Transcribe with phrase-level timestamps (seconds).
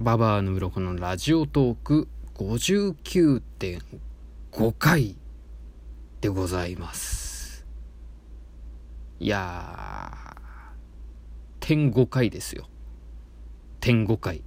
[0.00, 5.14] ババアの鱗のラジオトーク59.5回
[6.22, 7.66] でございます。
[9.18, 12.66] いやー点5回ですよ。
[13.80, 14.42] 点5回。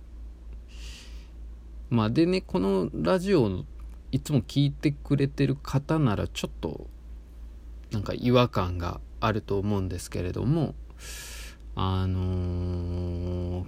[1.91, 3.63] まあでねこのラジオ
[4.11, 6.87] いつも聞いてくれてる方ならちょっと
[7.91, 10.73] なんか違和感があると思うんですけれども
[11.75, 13.67] あのー、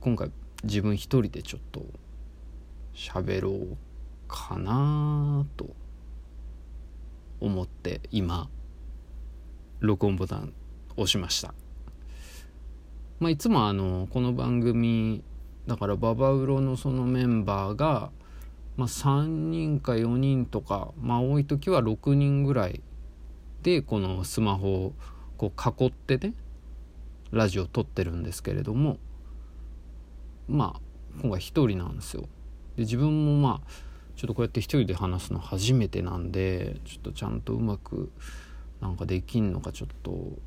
[0.00, 0.30] 今回
[0.64, 1.84] 自分一人でちょっと
[2.94, 3.76] 喋ろう
[4.28, 5.70] かなと
[7.40, 8.48] 思って今
[9.80, 10.52] 録音ボタン
[10.96, 11.54] 押しました。
[13.18, 15.22] まあいつもあのこの番組
[15.66, 18.10] だからババウロのそのメンバーが、
[18.76, 22.82] まあ、3人か4人とかまあ多い時は6人ぐらい
[23.62, 24.92] でこのスマホを
[25.36, 26.34] こう囲ってね
[27.30, 28.98] ラジオを撮ってるんですけれども
[30.50, 30.80] まあ
[31.22, 32.22] 今回一人なんですよ。
[32.76, 33.68] で自分もまあ
[34.16, 38.12] ちょっとこうやって一人で話すの初めてなんでちょっとちゃんとうまく
[38.80, 40.38] なんかできんのかちょっと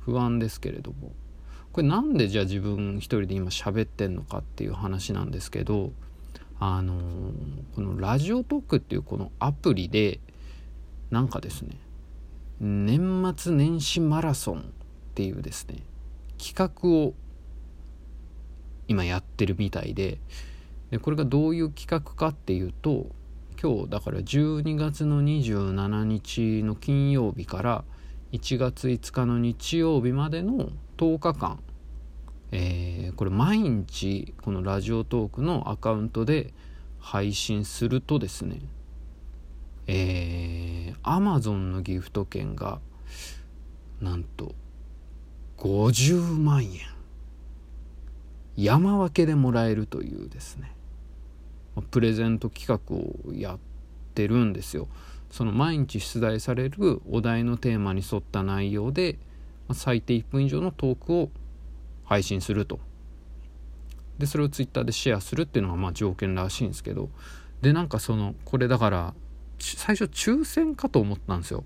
[0.00, 1.12] 不安ですけれども
[1.72, 5.92] これなんでじゃあ自分一人で今喋ってんのかっていう話なんですけど
[6.58, 10.20] あのー、このラジオトークっていうこのアプリで
[11.10, 11.76] なんかですね
[12.60, 14.62] 年末年始マラソンっ
[15.14, 15.82] ていうですね
[16.38, 17.14] 企画を
[18.90, 20.18] 今やってるみたいで
[20.90, 23.06] でこれがどういう企画かっていうと
[23.62, 27.84] 今日だから12月の27日の金曜日から
[28.32, 31.60] 1月5日の日曜日までの10日間、
[32.50, 36.52] えー、これ毎日このラジオトークのアカウントで
[36.98, 38.60] 配信するとですね
[39.86, 42.80] えー、Amazon のギフト券が
[44.00, 44.54] なんと
[45.58, 46.99] 50万円。
[48.56, 50.72] 山分けでもらえるというですね。
[51.90, 53.58] プレゼント企画をやっ
[54.14, 54.88] てるんですよ。
[55.30, 59.18] その毎日出題されるお題のテーマに沿った内容で
[59.72, 61.30] 最低1分以上のトークを
[62.04, 62.80] 配信すると。
[64.18, 67.08] でそれをツイッターでシェアするっていうのがまあ条件らしいんですけど。
[67.62, 69.14] でなんかそのこれだから
[69.58, 71.64] 最初抽選かと思ったんですよ。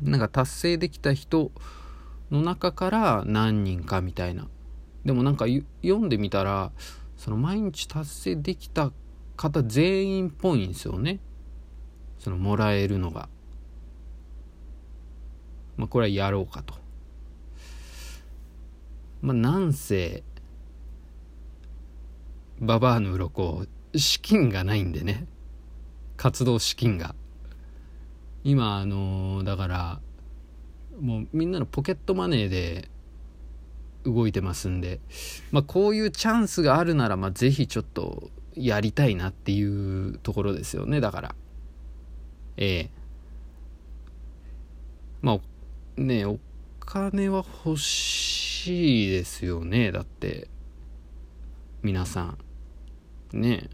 [0.00, 1.50] なんか達成できた人
[2.30, 4.48] の中から何人かみたいな。
[5.04, 5.46] でもなんか
[5.82, 6.72] 読んでみたら
[7.16, 8.92] その毎日達成できた
[9.36, 11.20] 方全員っぽいんですよね。
[12.18, 13.28] そのもらえるのが。
[15.76, 16.74] まあこれはやろうかと。
[19.22, 20.22] まあなんせ
[22.60, 23.66] ババアの鱗
[23.96, 25.26] 資金がないんでね。
[26.16, 27.14] 活動資金が。
[28.44, 30.00] 今あの、だから
[31.00, 32.88] もうみんなのポケットマネーで
[34.04, 35.00] 動いてますんで、
[35.50, 41.00] まあ、こういうチャンスがあるなら、まあ、ぜひちょっとやりたいなっていうところですよね。
[41.00, 41.34] だから
[42.56, 42.90] ええ。
[45.22, 45.40] まあ
[45.96, 46.38] ねお
[46.80, 49.90] 金は欲しいですよね。
[49.90, 50.48] だって
[51.82, 52.38] 皆さん。
[53.32, 53.68] ね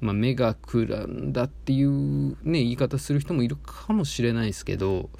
[0.00, 5.10] まあ、目がくらんだっていうね言い方する人もいるかもしれないですけど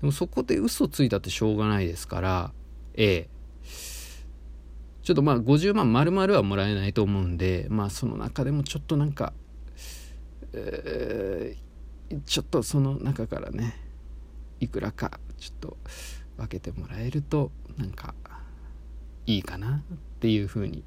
[0.00, 2.52] でもそこで嘘ついたってしょうがないですから
[2.94, 3.28] ええ。
[5.02, 9.32] ちょっとまあ50万丸々はもらえないと思うんでまあその中でもちょっとなんか、
[10.52, 13.76] えー、ちょっとその中からね
[14.58, 15.76] いくらかちょっと
[16.36, 18.14] 分けてもらえるとなんか
[19.26, 20.82] いいかなっていうふうに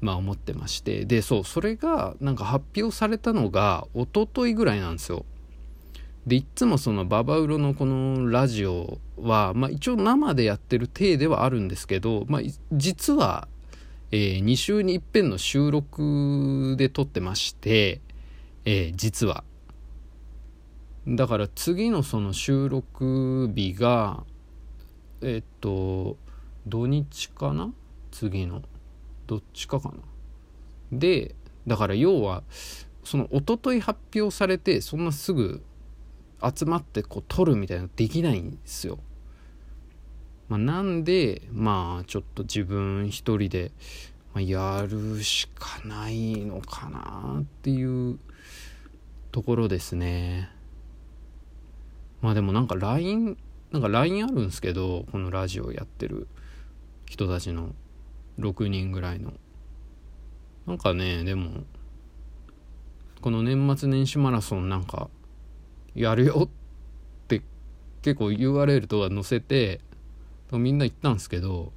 [0.00, 1.04] まあ思ってまして。
[1.04, 5.24] でそうそれがなんか発表されたのが一昨日ぐらいなんですよ。
[6.26, 12.42] でいつもそのババウロのこのラジオは、まあ、一応生でやってる体ではあるんですけど、まあ、
[12.72, 13.46] 実は、
[14.10, 18.00] えー、2週に一遍の収録で撮ってまして、
[18.64, 19.44] えー、実は。
[21.06, 24.24] だから次のその収録日が
[25.20, 26.16] えっと
[26.66, 27.74] 土日かな？
[28.10, 28.62] 次の。
[29.26, 29.96] どっちかかな？
[30.98, 31.34] で
[31.66, 32.42] だから要は
[33.04, 35.62] その一昨日発表されてそんなすぐ
[36.54, 38.98] 集まってこう撮るみたいなのできないんですよ。
[40.48, 43.72] まあ、なんでまあちょっと自分一人で、
[44.36, 48.18] やるしかないのかなっていう
[49.30, 50.50] ところですね。
[52.20, 53.36] まあでもなんか LINE
[53.70, 56.26] なんか LINE あるんですけどこのラジオやってる
[57.06, 57.74] 人たちの
[58.38, 59.32] 6人ぐらいの
[60.66, 61.64] なんかねでも
[63.20, 65.08] この年末年始マラソンなんか
[65.94, 66.48] やるよっ
[67.28, 67.42] て
[68.02, 69.80] 結構 URL とか載せて
[70.52, 71.72] みんな言ったんですけど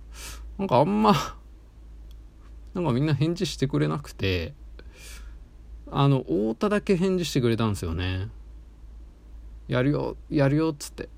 [0.57, 1.13] なんかあんま
[2.73, 4.53] なんかみんな返事してくれなくて
[5.89, 8.29] あの太田だけ返事してくれたんですよね。
[9.67, 11.09] やるよやるよっつって。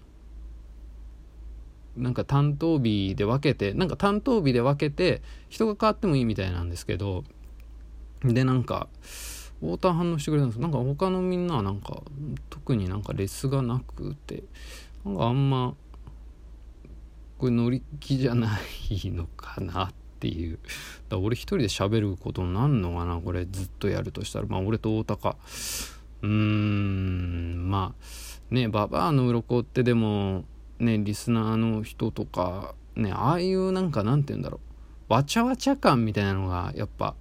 [1.98, 7.26] なんか担当日で分けてなんか担当日で分けて人が変わってもいいみたいなんですけど
[8.24, 8.88] でなんか
[9.62, 10.62] 太田反応してくれたんです。
[10.62, 12.02] なんか他のみんなはなんか
[12.50, 14.44] 特になんかレスがなくて
[15.06, 15.76] なんかあんま
[17.38, 18.58] これ乗り気じゃな
[18.90, 20.60] いのかなっていう。
[21.10, 24.46] だ俺一人で喋ることになんのかなこれずっとやるとしたら。
[24.48, 25.38] まあ俺と太田か
[26.22, 30.44] うーんまあねババアの鱗ってでも
[30.80, 34.60] ねリスナーの人とかねああいうなんかなんて言うんだろ
[35.10, 35.14] う。
[35.14, 37.16] わちゃわちゃ感みたいなのがやっぱ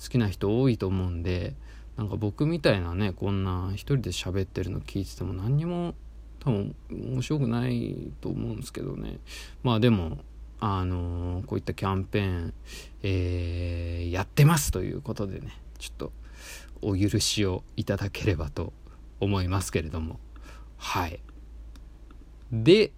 [0.00, 1.54] 好きな人多いと思うんで
[1.96, 5.94] なんか僕みたいなねこんな一人で喋ってるの聞いてても何にも
[6.40, 9.18] 多分面白くないと思うんですけどね。
[9.62, 10.18] まあでも
[10.58, 12.54] あのー、こういったキャンペーン、
[13.02, 16.12] えー、やってますということでねちょっと
[16.80, 18.72] お許しをいただければと
[19.20, 20.18] 思いますけれども。
[20.78, 21.20] はい。
[22.52, 22.92] で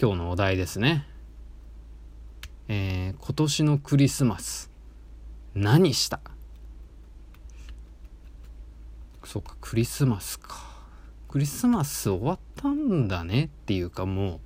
[0.00, 1.06] 今日のお題ですね。
[2.68, 4.70] えー、今年のクリスマス
[5.54, 6.20] 何した？
[9.24, 10.72] そうかクリスマスか。
[11.28, 14.40] クリスマス終わったんだねっていうかも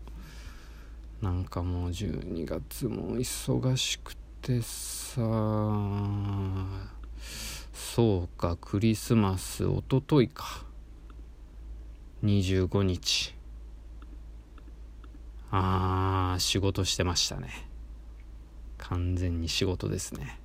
[1.20, 5.23] うなんかもう12月も忙しくてさ。
[7.73, 10.64] そうかクリスマスおとといか
[12.23, 13.34] 25日。
[15.50, 17.69] あー仕事してましたね。
[18.78, 20.38] 完全に仕事ですね。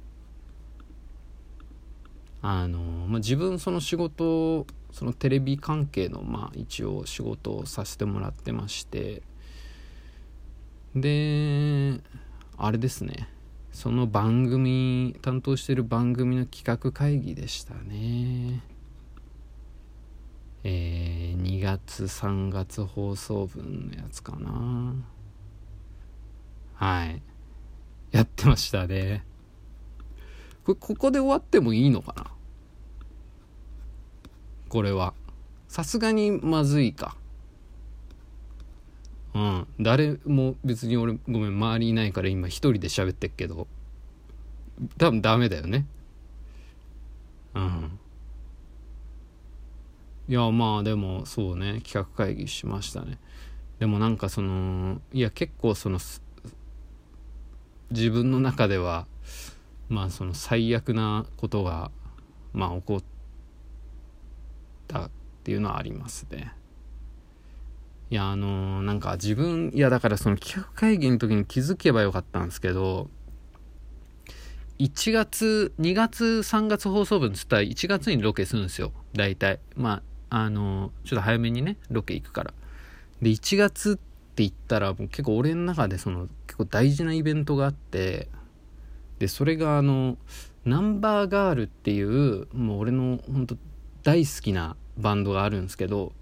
[2.41, 9.21] あの、まあ、自分その仕事そのテレビ関係のまあ一応仕事をさせてもらってまして
[10.95, 12.01] で
[12.57, 13.29] あれですね。
[13.71, 18.61] その番組担当してる番組の企画会議でしたね。
[20.63, 24.93] えー、2月3月放送分のやつかな。
[26.75, 27.21] はい。
[28.11, 29.23] やってましたね。
[30.65, 32.31] こここで終わってもいいのかな？
[34.69, 35.13] これは。
[35.67, 37.15] さすがにまずいか。
[39.33, 39.67] うん。
[39.79, 43.67] 誰も別に俺ごめん周りいないから今一人で喋ってっけど。
[44.97, 45.85] 多分ダメだよね。
[47.55, 47.99] うん。
[50.27, 51.81] いやまあでもそうね。
[51.83, 53.17] 企画会議しましたね。
[53.79, 55.99] でもなんかそのいや結構その
[57.89, 59.07] 自分の中では
[59.91, 61.91] まあその最悪なことが
[62.53, 63.03] まあ起こっ
[64.87, 65.09] たっ
[65.43, 66.53] ていうのはありますね。
[68.09, 73.09] いやあのー、なんか自分いやだからその企画会議の時に気づけばよかったんですけど
[74.79, 78.93] 1月2月3月放送分つったら1月にロケするんですよ。
[79.13, 79.59] 大体。
[79.75, 82.53] まああのー、ちょっと早めにねロケ行くから。
[83.21, 88.29] で1月って言ったらもう結構俺の中でその結構大事なイベントがあって
[89.21, 90.17] でそれがあの
[90.65, 93.55] ナンバーガールっていうもう俺の本当
[94.01, 96.13] 大好きなバンドがあるんですけど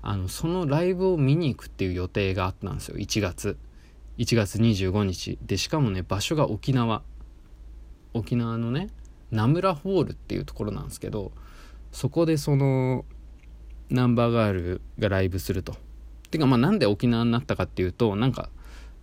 [0.00, 3.56] あのそのライブを見に行くっていう予定があったんですよ1月。
[4.18, 5.38] 1月25日。
[5.42, 7.02] でしかもね場所が沖縄。
[8.14, 8.90] 沖縄のね
[9.32, 11.32] 名村ホールっていうところなんですけど
[11.90, 13.04] そこでその
[13.90, 15.74] ナンバーガールがライブすると。
[16.30, 18.50] てかまあなんで沖縄になったかっていうとなんか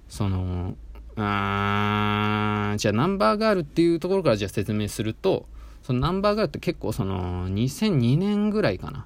[0.07, 0.77] その
[1.17, 5.45] あじゃあナンバーガールっていうところからじゃあ説明すると
[5.83, 9.05] そのナンバーガールって結構その2002年ぐらいかな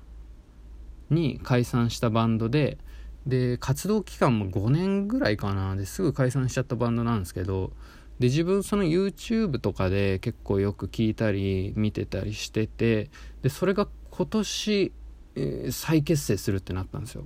[1.10, 2.78] に解散したバンドで
[3.26, 7.72] で活動期間も5年ぐらいかなですぐ解散しちゃったバンドなんですけど
[8.20, 13.10] で自分その YouTube とかで結構よく聞いたり見てたりしてて
[13.42, 14.94] でそれが今年、
[15.36, 17.26] えー、再結成するってなったんですよ。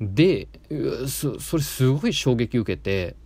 [0.00, 0.48] で
[1.08, 3.16] そそれすごい衝撃受けて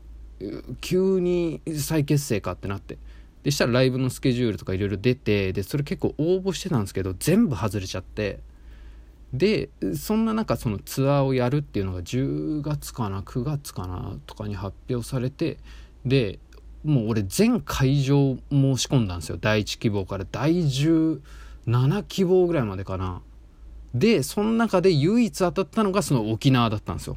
[0.81, 2.99] 急に再結成かってなって。
[3.43, 8.41] でしたらライブのスケジュールとかいろいろ出てでそれ結構応募してたんですけど全部外れちゃって。
[9.33, 15.59] でそんな中そのツアーをやるっていうのが10月かな9月かなとかに発表されて
[16.05, 16.41] で
[16.85, 19.39] もう俺全会場申し込んだんですよ。
[19.41, 20.27] 第1希望から。
[20.31, 21.21] 第17
[22.09, 23.23] 希望ぐらいまでかな。
[23.95, 27.17] でその中で唯一当たったのがその沖縄だったんですよ。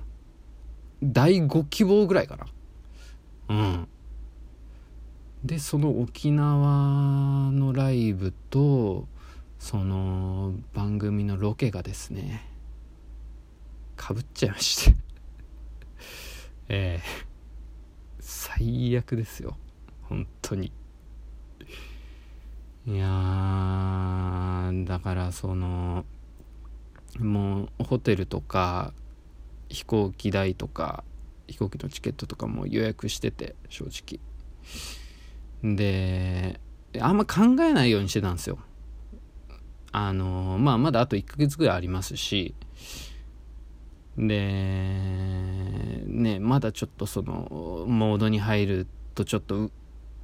[1.02, 2.46] 第5希望ぐらいかな。
[3.50, 3.88] うん。
[5.44, 9.08] でその沖縄のライブと
[9.60, 12.50] その番組のロケがですね
[13.98, 14.98] かぶっちゃいまして。
[16.70, 17.04] ええ、
[18.20, 19.58] 最悪ですよ。
[20.04, 20.72] 本当に。
[22.86, 26.04] いやだからその
[27.18, 28.94] もうホテルとか
[29.70, 31.06] 飛行機代とか
[31.48, 34.20] 飛行機のチケットとかも予約してて正直。
[35.76, 36.60] で
[37.00, 38.60] あんま考えないようにしてたんですよ。
[39.92, 42.56] あのまあまだあと1ヶ月ぐらいありますし。
[44.18, 44.36] で
[46.06, 49.72] ねまだちょっとそのモードに入るとちょっと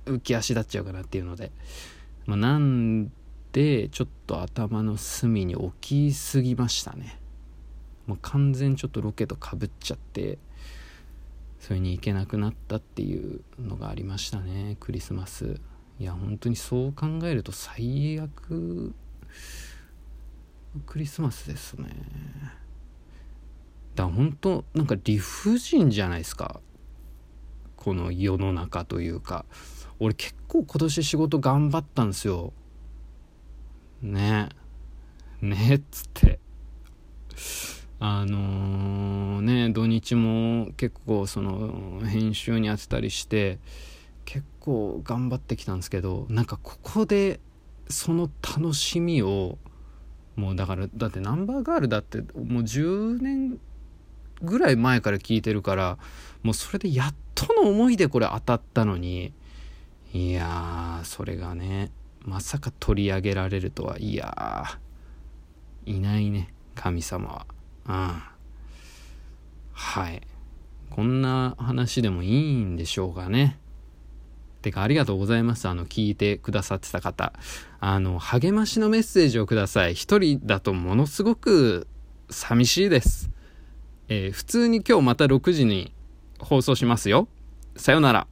[0.06, 1.52] 浮き足立っちゃうかなっていうので、
[2.26, 3.12] まあ、なん
[3.52, 7.20] でちょっと頭の隅に置きすぎましたね。
[8.06, 10.38] もう完全ちょっとロケとかぶっちゃって。
[11.60, 15.60] それに行けなくなったっていうのがありましたねクリスマス。
[16.00, 18.94] いや本当にそう考えると最悪。
[20.86, 21.90] クリスマスですね。
[23.96, 26.62] だから本当なんか理不尽じゃないですか。
[27.76, 29.46] この世の中というか。
[30.00, 32.54] 俺結構今年仕事頑張ったんですよ。
[34.02, 34.48] ね。
[35.42, 36.40] ねっつって。
[38.00, 43.60] あのー、ね土日も結構その編集に当てたりして
[44.24, 47.40] 結構頑張ってきたんですけどなんかここで
[47.90, 49.58] その楽しみを
[50.36, 53.60] もうだからだってナンバーガールだってもう10年
[54.42, 55.98] ぐらい前から聞いてるから
[56.44, 59.34] もうそれでやっとの思いでこれ当たったのに
[60.14, 61.92] いやーそれがね
[62.22, 64.80] まさか取り上げられるとはいや
[65.86, 67.59] いないね神様は。
[67.90, 68.22] うん
[69.74, 70.22] はい
[70.90, 73.60] こんな話でもいいんでしょうかね
[74.62, 75.68] てかありがとうございます。
[75.68, 77.34] あの、聞いてくださってた方。
[77.80, 79.96] あの、励ましのメッセージをください。
[79.96, 81.88] 一人だとものすごく
[82.30, 83.32] 寂しいです。
[84.10, 85.94] えー、普通に今日また6時に
[86.40, 87.28] 放送しますよ。
[87.78, 88.28] さよなら。